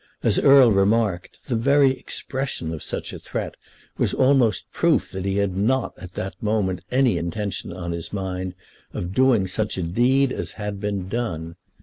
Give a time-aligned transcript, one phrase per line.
[0.23, 3.53] As Erle remarked, the very expression of such a threat
[3.99, 8.55] was almost proof that he had not at that moment any intention on his mind
[8.93, 11.55] of doing such a deed as had been done.